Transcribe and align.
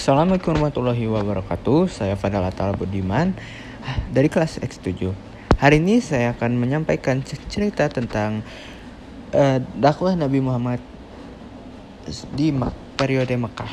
Assalamualaikum 0.00 0.56
warahmatullahi 0.56 1.04
wabarakatuh. 1.12 1.92
Saya 1.92 2.16
Fadal 2.16 2.40
Atal 2.48 2.72
Budiman 2.72 3.36
dari 4.08 4.32
kelas 4.32 4.56
X7. 4.56 5.12
Hari 5.60 5.76
ini 5.76 6.00
saya 6.00 6.32
akan 6.32 6.56
menyampaikan 6.56 7.20
cerita 7.20 7.84
tentang 7.92 8.40
uh, 9.36 9.60
dakwah 9.76 10.16
Nabi 10.16 10.40
Muhammad 10.40 10.80
di 12.32 12.48
periode 12.96 13.36
Mekah. 13.36 13.72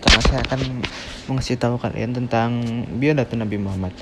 Karena 0.00 0.20
saya 0.24 0.40
akan 0.48 0.80
mengasih 1.28 1.60
tahu 1.60 1.76
kalian 1.76 2.16
tentang 2.16 2.64
biodata 2.96 3.36
Nabi 3.36 3.60
Muhammad. 3.60 3.92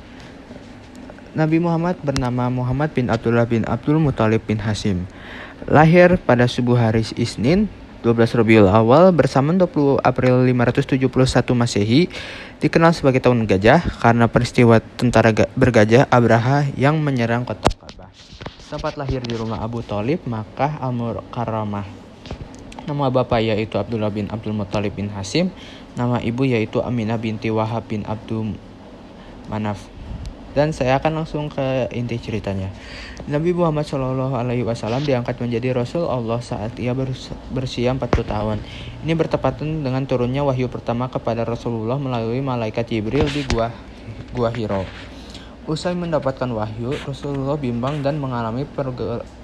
Nabi 1.34 1.58
Muhammad 1.58 1.98
bernama 2.06 2.54
Muhammad 2.54 2.94
bin 2.94 3.10
Abdullah 3.10 3.50
bin 3.50 3.66
Abdul 3.66 3.98
Muthalib 3.98 4.46
bin 4.46 4.62
Hasim. 4.62 5.10
Lahir 5.66 6.22
pada 6.22 6.46
subuh 6.46 6.78
hari 6.78 7.02
Isnin 7.18 7.66
12 8.06 8.38
Rabiul 8.38 8.70
Awal 8.70 9.10
bersama 9.10 9.50
20 9.50 9.98
April 9.98 10.46
571 10.46 11.02
Masehi 11.58 12.06
dikenal 12.62 12.94
sebagai 12.94 13.18
tahun 13.18 13.50
gajah 13.50 13.82
karena 13.98 14.30
peristiwa 14.30 14.78
tentara 14.78 15.34
bergajah 15.58 16.06
Abraha 16.06 16.70
yang 16.78 17.02
menyerang 17.02 17.42
kota 17.42 17.66
Ka'bah. 17.66 18.14
Sempat 18.62 18.94
lahir 18.94 19.26
di 19.26 19.34
rumah 19.34 19.58
Abu 19.58 19.82
Talib, 19.82 20.22
Makkah 20.22 20.78
Al-Mukarramah. 20.78 21.82
Nama 22.86 23.06
bapak 23.10 23.42
yaitu 23.42 23.74
Abdullah 23.74 24.14
bin 24.14 24.30
Abdul 24.30 24.54
Muthalib 24.54 24.94
bin 24.94 25.10
Hasim, 25.10 25.50
nama 25.98 26.22
ibu 26.22 26.46
yaitu 26.46 26.78
Aminah 26.78 27.18
binti 27.18 27.50
Wahab 27.50 27.90
bin 27.90 28.06
Abdul 28.06 28.54
Manaf 29.50 29.95
dan 30.56 30.72
saya 30.72 30.96
akan 30.96 31.20
langsung 31.20 31.52
ke 31.52 31.92
inti 31.92 32.16
ceritanya. 32.16 32.72
Nabi 33.28 33.52
Muhammad 33.52 33.84
Shallallahu 33.84 34.32
Alaihi 34.40 34.64
Wasallam 34.64 35.04
diangkat 35.04 35.36
menjadi 35.36 35.76
Rasul 35.76 36.08
Allah 36.08 36.40
saat 36.40 36.72
ia 36.80 36.96
berusia 37.52 37.92
40 37.92 38.00
tahun. 38.24 38.64
Ini 39.04 39.12
bertepatan 39.12 39.84
dengan 39.84 40.08
turunnya 40.08 40.40
wahyu 40.48 40.72
pertama 40.72 41.12
kepada 41.12 41.44
Rasulullah 41.44 42.00
melalui 42.00 42.40
malaikat 42.40 42.88
Jibril 42.88 43.28
di 43.28 43.44
gua 43.44 43.68
gua 44.32 44.48
Hiro. 44.48 44.88
Usai 45.66 45.98
mendapatkan 45.98 46.46
wahyu, 46.46 46.94
Rasulullah 47.04 47.58
bimbang 47.58 48.00
dan 48.00 48.16
mengalami 48.22 48.64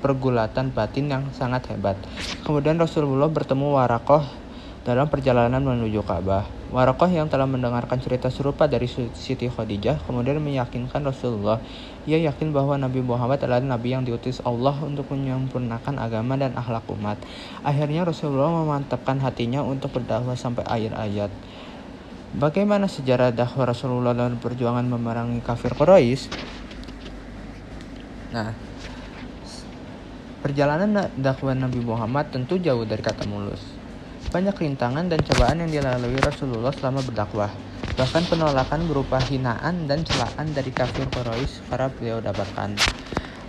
pergulatan 0.01 0.70
batin 0.70 1.11
yang 1.11 1.29
sangat 1.34 1.67
hebat. 1.75 1.98
Kemudian 2.47 2.79
Rasulullah 2.79 3.27
bertemu 3.27 3.75
Warakoh 3.75 4.23
dalam 4.86 5.11
perjalanan 5.11 5.61
menuju 5.61 6.01
Ka'bah. 6.06 6.61
Warokoh 6.73 7.12
yang 7.12 7.28
telah 7.28 7.45
mendengarkan 7.45 8.01
cerita 8.01 8.33
serupa 8.33 8.65
dari 8.65 8.89
Siti 8.89 9.45
Khadijah 9.45 10.09
kemudian 10.09 10.41
meyakinkan 10.41 11.05
Rasulullah. 11.05 11.61
Ia 12.09 12.17
yakin 12.33 12.48
bahwa 12.48 12.81
Nabi 12.81 13.05
Muhammad 13.05 13.45
adalah 13.45 13.61
Nabi 13.61 13.92
yang 13.92 14.09
diutus 14.09 14.41
Allah 14.41 14.73
untuk 14.81 15.12
menyempurnakan 15.12 16.01
agama 16.01 16.33
dan 16.41 16.56
akhlak 16.56 16.89
umat. 16.89 17.20
Akhirnya 17.61 18.09
Rasulullah 18.09 18.48
memantapkan 18.64 19.20
hatinya 19.20 19.61
untuk 19.61 19.92
berdakwah 19.92 20.33
sampai 20.33 20.64
akhir 20.64 20.97
ayat. 20.97 21.29
Bagaimana 22.33 22.89
sejarah 22.89 23.36
dakwah 23.36 23.69
Rasulullah 23.69 24.17
dalam 24.17 24.41
perjuangan 24.41 24.89
memerangi 24.89 25.45
kafir 25.45 25.77
Quraisy? 25.77 26.33
Nah, 28.33 28.57
perjalanan 30.41 31.12
dakwah 31.20 31.53
Nabi 31.53 31.84
Muhammad 31.84 32.33
tentu 32.33 32.57
jauh 32.57 32.89
dari 32.89 33.05
kata 33.05 33.29
mulus. 33.29 33.81
Banyak 34.33 34.56
rintangan 34.56 35.12
dan 35.12 35.20
cobaan 35.20 35.61
yang 35.61 35.69
dilalui 35.69 36.16
Rasulullah 36.16 36.72
selama 36.72 37.05
berdakwah. 37.05 37.52
Bahkan 38.00 38.33
penolakan 38.33 38.89
berupa 38.89 39.20
hinaan 39.20 39.84
dan 39.84 40.08
celaan 40.08 40.56
dari 40.56 40.72
kafir 40.72 41.05
Quraisy 41.12 41.69
para 41.69 41.92
beliau 41.92 42.24
dapatkan. 42.24 42.72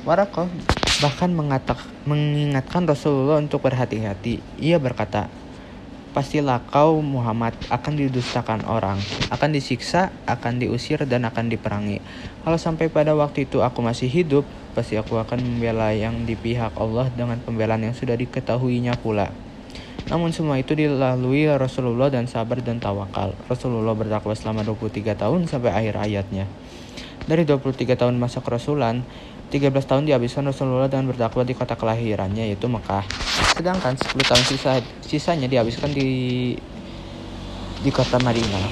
Warakoh 0.04 0.52
bahkan 1.00 1.32
mengatak, 1.32 1.80
mengingatkan 2.04 2.84
Rasulullah 2.84 3.40
untuk 3.40 3.64
berhati-hati. 3.64 4.44
Ia 4.60 4.76
berkata, 4.76 5.32
Pastilah 6.12 6.60
kau 6.68 7.00
Muhammad 7.00 7.56
akan 7.72 7.98
didustakan 7.98 8.68
orang, 8.68 9.00
akan 9.32 9.50
disiksa, 9.56 10.12
akan 10.28 10.60
diusir, 10.60 11.00
dan 11.08 11.24
akan 11.24 11.48
diperangi. 11.48 12.04
Kalau 12.44 12.60
sampai 12.60 12.92
pada 12.92 13.16
waktu 13.16 13.48
itu 13.48 13.64
aku 13.64 13.80
masih 13.80 14.12
hidup, 14.12 14.44
pasti 14.76 15.00
aku 15.00 15.16
akan 15.16 15.40
membela 15.40 15.96
yang 15.96 16.28
di 16.28 16.36
pihak 16.36 16.76
Allah 16.76 17.08
dengan 17.16 17.40
pembelaan 17.40 17.88
yang 17.88 17.96
sudah 17.96 18.14
diketahuinya 18.14 19.00
pula. 19.00 19.32
Namun 20.12 20.36
semua 20.36 20.60
itu 20.60 20.76
dilalui 20.76 21.48
Rasulullah 21.48 22.12
dan 22.12 22.28
sabar 22.28 22.60
dan 22.60 22.84
tawakal. 22.84 23.32
Rasulullah 23.48 23.96
berdakwah 23.96 24.36
selama 24.36 24.68
23 24.68 25.16
tahun 25.16 25.48
sampai 25.48 25.72
akhir 25.72 25.96
ayatnya. 25.96 26.46
Dari 27.24 27.48
23 27.48 27.96
tahun 27.96 28.20
masa 28.20 28.44
kerasulan, 28.44 29.08
13 29.48 29.72
tahun 29.88 30.04
dihabiskan 30.04 30.44
Rasulullah 30.44 30.92
dengan 30.92 31.08
berdakwah 31.16 31.48
di 31.48 31.56
kota 31.56 31.80
kelahirannya 31.80 32.52
yaitu 32.52 32.68
Mekah. 32.68 33.08
Sedangkan 33.56 33.96
10 33.96 34.12
tahun 34.28 34.44
sisa, 34.44 34.72
sisanya 35.00 35.48
dihabiskan 35.48 35.96
di 35.96 36.10
di 37.80 37.92
kota 37.92 38.20
Madinah. 38.20 38.68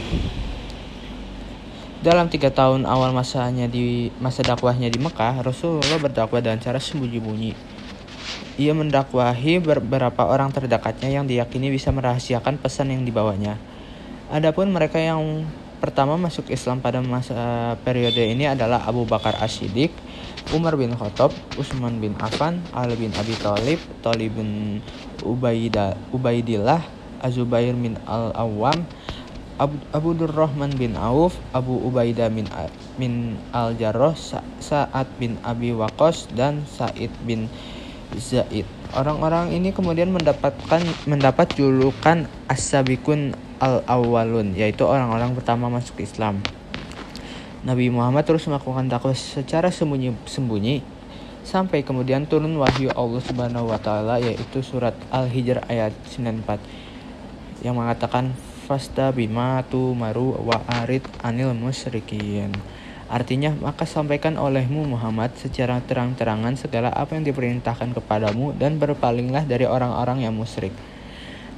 Dalam 2.02 2.28
tiga 2.34 2.50
tahun 2.50 2.84
awal 2.90 3.13
masanya 3.13 3.69
di 3.69 4.09
masa 4.18 4.42
dakwahnya 4.42 4.90
di 4.90 4.98
Mekah, 4.98 5.46
Rasulullah 5.46 6.02
berdakwah 6.02 6.42
dengan 6.42 6.58
cara 6.59 6.81
sembunyi-bunyi 6.81 7.71
ia 8.59 8.75
mendakwahi 8.75 9.63
beberapa 9.63 10.28
orang 10.28 10.51
terdekatnya 10.51 11.09
yang 11.22 11.25
diyakini 11.28 11.72
bisa 11.72 11.91
merahasiakan 11.91 12.59
pesan 12.59 12.91
yang 12.91 13.03
dibawanya. 13.07 13.56
Adapun 14.31 14.72
mereka 14.72 15.00
yang 15.00 15.47
pertama 15.81 16.13
masuk 16.16 16.47
Islam 16.53 16.78
pada 16.79 17.01
masa 17.01 17.73
periode 17.81 18.22
ini 18.22 18.45
adalah 18.47 18.85
Abu 18.85 19.03
Bakar 19.03 19.35
As-Siddiq, 19.41 19.91
Umar 20.53 20.78
bin 20.78 20.94
Khattab, 20.94 21.34
Utsman 21.57 21.97
bin 21.97 22.13
Affan, 22.22 22.62
Ali 22.69 22.95
bin 22.95 23.12
Abi 23.17 23.34
Thalib, 23.41 23.81
Thalib 24.06 24.38
bin 24.38 24.79
Ubaidah, 25.25 25.97
Ubaidillah, 26.13 26.85
Azubair 27.22 27.73
bin 27.73 27.97
Al-Awwam, 28.06 28.85
Abu, 29.62 29.78
Abu 29.94 30.09
Durrahman 30.18 30.73
bin 30.78 30.97
Auf, 30.97 31.38
Abu 31.53 31.78
Ubaidah 31.81 32.29
bin, 32.33 32.45
bin 32.97 33.38
Al-Jarrah, 33.53 34.18
Sa'ad 34.62 35.09
bin 35.18 35.38
Abi 35.41 35.73
Waqqas, 35.73 36.29
dan 36.33 36.66
Sa'id 36.66 37.13
bin 37.25 37.50
Zaid. 38.20 38.68
Orang-orang 38.92 39.56
ini 39.56 39.72
kemudian 39.72 40.12
mendapatkan 40.12 40.84
mendapat 41.08 41.56
julukan 41.56 42.28
As-Sabiqun 42.52 43.38
al-Awwalun, 43.62 44.58
yaitu 44.58 44.84
orang-orang 44.84 45.32
pertama 45.38 45.72
masuk 45.72 46.02
Islam. 46.04 46.44
Nabi 47.62 47.94
Muhammad 47.94 48.26
terus 48.26 48.50
melakukan 48.50 48.90
dakwah 48.90 49.14
secara 49.14 49.70
sembunyi-sembunyi 49.70 50.82
sampai 51.46 51.86
kemudian 51.86 52.26
turun 52.26 52.58
wahyu 52.58 52.90
Allah 52.94 53.22
Subhanahu 53.22 53.70
wa 53.70 53.78
taala 53.78 54.18
yaitu 54.18 54.66
surat 54.66 54.98
Al-Hijr 55.14 55.62
ayat 55.70 55.94
94 56.10 56.58
yang 57.62 57.78
mengatakan 57.78 58.34
fasta 58.66 59.14
bima 59.14 59.62
tu 59.70 59.94
maru 59.94 60.34
wa 60.42 60.58
arid 60.82 61.06
anil 61.22 61.54
musyrikin. 61.54 62.50
Artinya, 63.12 63.52
maka 63.60 63.84
sampaikan 63.84 64.40
olehmu 64.40 64.88
Muhammad 64.88 65.36
secara 65.36 65.84
terang-terangan 65.84 66.56
segala 66.56 66.96
apa 66.96 67.20
yang 67.20 67.28
diperintahkan 67.28 67.92
kepadamu 67.92 68.56
dan 68.56 68.80
berpalinglah 68.80 69.44
dari 69.44 69.68
orang-orang 69.68 70.24
yang 70.24 70.32
musyrik. 70.32 70.72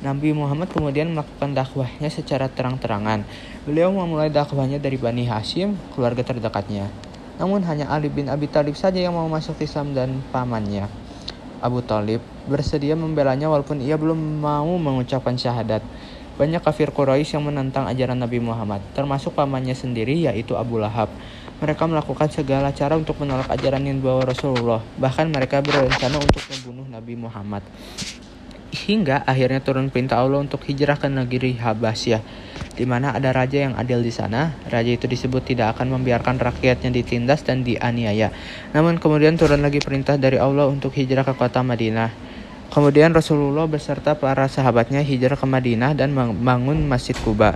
Nabi 0.01 0.33
Muhammad 0.33 0.73
kemudian 0.73 1.13
melakukan 1.13 1.53
dakwahnya 1.53 2.09
secara 2.09 2.49
terang-terangan. 2.49 3.21
Beliau 3.69 3.93
memulai 3.93 4.33
dakwahnya 4.33 4.81
dari 4.81 4.97
Bani 4.97 5.29
Hashim, 5.29 5.77
keluarga 5.93 6.25
terdekatnya. 6.25 6.89
Namun 7.37 7.61
hanya 7.69 7.85
Ali 7.85 8.09
bin 8.09 8.33
Abi 8.33 8.49
Thalib 8.49 8.73
saja 8.73 8.97
yang 8.97 9.13
mau 9.13 9.29
masuk 9.29 9.61
Islam 9.61 9.93
dan 9.93 10.25
pamannya. 10.33 10.89
Abu 11.63 11.85
Talib 11.85 12.19
bersedia 12.49 12.97
membelanya 12.97 13.47
walaupun 13.47 13.79
ia 13.79 13.95
belum 13.95 14.41
mau 14.41 14.73
mengucapkan 14.75 15.37
syahadat. 15.37 15.85
Banyak 16.33 16.65
kafir 16.65 16.89
Quraisy 16.89 17.37
yang 17.37 17.45
menentang 17.45 17.85
ajaran 17.85 18.17
Nabi 18.17 18.41
Muhammad, 18.41 18.81
termasuk 18.97 19.37
pamannya 19.37 19.77
sendiri 19.77 20.17
yaitu 20.17 20.57
Abu 20.57 20.81
Lahab. 20.81 21.13
Mereka 21.63 21.87
melakukan 21.87 22.27
segala 22.27 22.75
cara 22.75 22.99
untuk 22.99 23.23
menolak 23.23 23.47
ajaran 23.47 23.87
yang 23.87 24.03
dibawa 24.03 24.27
Rasulullah. 24.27 24.83
Bahkan 24.99 25.31
mereka 25.31 25.63
berencana 25.63 26.19
untuk 26.19 26.43
membunuh 26.51 26.83
Nabi 26.91 27.15
Muhammad. 27.15 27.63
Hingga 28.75 29.23
akhirnya 29.23 29.63
turun 29.63 29.87
perintah 29.87 30.19
Allah 30.19 30.43
untuk 30.43 30.59
hijrah 30.67 30.99
ke 30.99 31.07
negeri 31.07 31.55
Habasyah, 31.55 32.19
di 32.75 32.83
mana 32.83 33.15
ada 33.15 33.31
raja 33.31 33.63
yang 33.63 33.79
adil 33.79 34.03
di 34.03 34.11
sana. 34.11 34.59
Raja 34.67 34.91
itu 34.91 35.07
disebut 35.07 35.55
tidak 35.55 35.79
akan 35.79 35.95
membiarkan 35.95 36.35
rakyatnya 36.35 36.91
ditindas 36.91 37.47
dan 37.47 37.63
dianiaya. 37.63 38.35
Namun 38.75 38.99
kemudian 38.99 39.39
turun 39.39 39.63
lagi 39.63 39.79
perintah 39.79 40.19
dari 40.19 40.43
Allah 40.43 40.67
untuk 40.67 40.91
hijrah 40.91 41.23
ke 41.23 41.31
kota 41.31 41.63
Madinah. 41.63 42.11
Kemudian 42.75 43.15
Rasulullah 43.15 43.71
beserta 43.71 44.19
para 44.19 44.51
sahabatnya 44.51 44.99
hijrah 44.99 45.39
ke 45.39 45.47
Madinah 45.47 45.95
dan 45.95 46.11
membangun 46.11 46.83
Masjid 46.83 47.15
Kuba. 47.15 47.55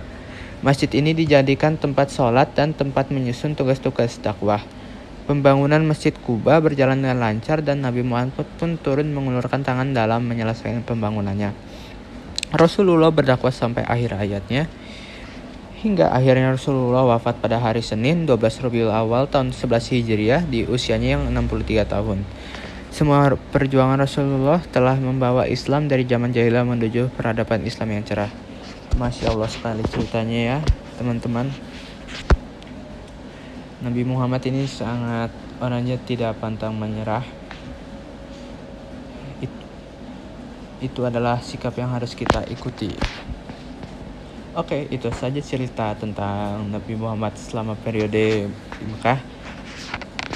Masjid 0.58 0.90
ini 0.90 1.14
dijadikan 1.14 1.78
tempat 1.78 2.10
sholat 2.10 2.50
dan 2.58 2.74
tempat 2.74 3.14
menyusun 3.14 3.54
tugas-tugas 3.54 4.18
dakwah. 4.18 4.58
Pembangunan 5.30 5.78
Masjid 5.86 6.10
Kuba 6.10 6.58
berjalan 6.58 6.98
dengan 6.98 7.22
lancar 7.22 7.62
dan 7.62 7.86
Nabi 7.86 8.02
Muhammad 8.02 8.42
pun 8.58 8.74
turun 8.74 9.14
mengulurkan 9.14 9.62
tangan 9.62 9.94
dalam 9.94 10.26
menyelesaikan 10.26 10.82
pembangunannya. 10.82 11.54
Rasulullah 12.50 13.14
berdakwah 13.14 13.54
sampai 13.54 13.86
akhir 13.86 14.18
ayatnya. 14.18 14.66
Hingga 15.78 16.10
akhirnya 16.10 16.58
Rasulullah 16.58 17.06
wafat 17.06 17.38
pada 17.38 17.62
hari 17.62 17.78
Senin 17.78 18.26
12 18.26 18.34
Rabiul 18.58 18.90
Awal 18.90 19.30
tahun 19.30 19.54
11 19.54 19.94
Hijriah 19.94 20.42
di 20.42 20.66
usianya 20.66 21.22
yang 21.22 21.30
63 21.30 21.86
tahun. 21.86 22.26
Semua 22.90 23.30
perjuangan 23.54 24.02
Rasulullah 24.02 24.58
telah 24.74 24.98
membawa 24.98 25.46
Islam 25.46 25.86
dari 25.86 26.02
zaman 26.02 26.34
jahiliyah 26.34 26.66
menuju 26.66 27.14
peradaban 27.14 27.62
Islam 27.62 27.94
yang 27.94 28.02
cerah. 28.02 28.47
Masya 28.96 29.36
Allah 29.36 29.50
sekali 29.50 29.84
ceritanya 29.90 30.38
ya 30.38 30.58
teman-teman. 30.96 31.52
Nabi 33.84 34.02
Muhammad 34.02 34.42
ini 34.48 34.64
sangat 34.64 35.30
orangnya 35.62 36.00
tidak 36.02 36.38
pantang 36.42 36.74
menyerah. 36.74 37.22
It, 39.38 39.52
itu 40.82 41.00
adalah 41.04 41.38
sikap 41.44 41.76
yang 41.78 41.92
harus 41.92 42.16
kita 42.16 42.42
ikuti. 42.50 42.90
Oke, 44.58 44.90
itu 44.90 45.06
saja 45.14 45.38
cerita 45.38 45.94
tentang 45.94 46.66
Nabi 46.66 46.98
Muhammad 46.98 47.38
selama 47.38 47.78
periode 47.78 48.50
di 48.50 48.84
Mekah. 48.90 49.22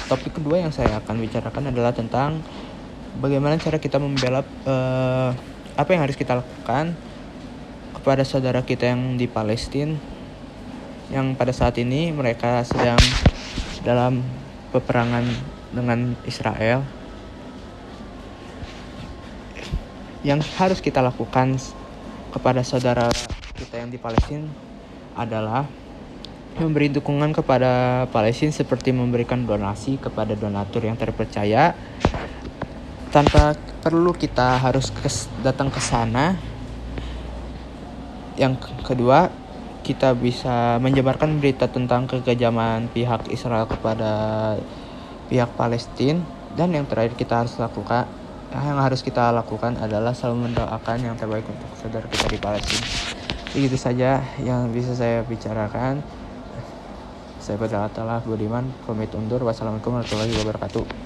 Topik 0.07 0.39
kedua 0.39 0.63
yang 0.63 0.71
saya 0.71 1.03
akan 1.03 1.19
bicarakan 1.19 1.75
adalah 1.75 1.91
tentang 1.91 2.39
bagaimana 3.19 3.59
cara 3.59 3.75
kita 3.75 3.99
membela 3.99 4.47
uh, 4.63 5.35
apa 5.75 5.89
yang 5.91 6.07
harus 6.07 6.15
kita 6.15 6.39
lakukan 6.39 6.95
kepada 8.03 8.27
saudara 8.27 8.59
kita 8.67 8.91
yang 8.91 9.15
di 9.15 9.31
Palestina 9.31 9.95
yang 11.07 11.39
pada 11.39 11.55
saat 11.55 11.79
ini 11.79 12.11
mereka 12.11 12.59
sedang 12.67 12.99
dalam 13.79 14.19
peperangan 14.75 15.23
dengan 15.71 16.11
Israel 16.27 16.83
yang 20.19 20.43
harus 20.59 20.83
kita 20.83 20.99
lakukan 20.99 21.55
kepada 22.35 22.59
saudara 22.67 23.07
kita 23.55 23.79
yang 23.79 23.87
di 23.87 23.95
Palestina 23.95 24.51
adalah 25.15 25.63
memberi 26.59 26.91
dukungan 26.91 27.31
kepada 27.31 28.03
Palestina 28.11 28.51
seperti 28.51 28.91
memberikan 28.91 29.47
donasi 29.47 29.95
kepada 29.95 30.35
donatur 30.35 30.91
yang 30.91 30.99
terpercaya 30.99 31.71
tanpa 33.15 33.55
perlu 33.79 34.11
kita 34.11 34.57
harus 34.57 34.89
kes, 34.89 35.29
datang 35.45 35.69
ke 35.69 35.77
sana. 35.77 36.52
Yang 38.33 38.65
kedua, 38.81 39.29
kita 39.83 40.15
bisa 40.15 40.79
menyebarkan 40.79 41.37
berita 41.43 41.67
tentang 41.67 42.07
kekejaman 42.07 42.87
pihak 42.89 43.27
Israel 43.29 43.67
kepada 43.67 44.11
pihak 45.27 45.51
Palestina 45.59 46.23
dan 46.55 46.71
yang 46.71 46.87
terakhir 46.87 47.19
kita 47.19 47.43
harus 47.43 47.57
lakukan 47.59 48.07
yang 48.53 48.77
harus 48.77 49.01
kita 49.01 49.33
lakukan 49.33 49.73
adalah 49.81 50.13
selalu 50.13 50.53
mendoakan 50.53 50.97
yang 51.01 51.17
terbaik 51.17 51.41
untuk 51.49 51.69
saudara 51.73 52.05
kita 52.05 52.29
di 52.29 52.37
Palestina. 52.37 52.85
Begitu 53.49 53.77
saja 53.81 54.21
yang 54.37 54.69
bisa 54.69 54.93
saya 54.93 55.25
bicarakan. 55.25 56.05
Saya 57.41 57.57
pada 57.57 57.89
Allah 57.89 58.21
Budiman, 58.21 58.69
pamit 58.85 59.09
undur. 59.17 59.41
Wassalamualaikum 59.41 59.97
warahmatullahi 59.97 60.37
wabarakatuh. 60.37 61.02